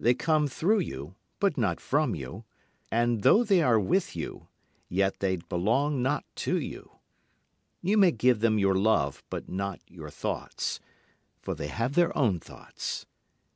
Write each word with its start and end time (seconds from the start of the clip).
They 0.00 0.12
come 0.12 0.48
through 0.48 0.80
you 0.80 1.14
but 1.38 1.56
not 1.56 1.78
from 1.80 2.16
you, 2.16 2.42
And 2.90 3.22
though 3.22 3.44
they 3.44 3.62
are 3.62 3.78
with 3.78 4.16
you 4.16 4.48
yet 4.88 5.20
they 5.20 5.36
belong 5.36 6.02
not 6.02 6.24
to 6.48 6.58
you. 6.58 6.98
You 7.80 7.96
may 7.96 8.10
give 8.10 8.40
them 8.40 8.58
your 8.58 8.74
love 8.74 9.22
but 9.30 9.48
not 9.48 9.80
your 9.86 10.10
thoughts, 10.10 10.80
For 11.42 11.54
they 11.54 11.68
have 11.68 11.94
their 11.94 12.18
own 12.18 12.40
thoughts. 12.40 13.06